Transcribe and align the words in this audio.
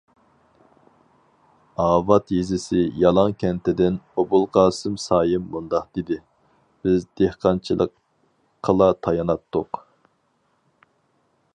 ئاۋات 1.83 2.33
يېزىسى 2.35 2.79
يالاڭ 3.03 3.35
كەنتىدىن 3.43 3.99
ئوبۇلقاسىم 4.23 4.95
سايىم 5.05 5.45
مۇنداق 5.57 5.85
دېدى: 5.99 6.17
بىز 6.87 7.07
دېھقانچىلىققىلا 7.23 8.89
تايىناتتۇق. 9.09 9.83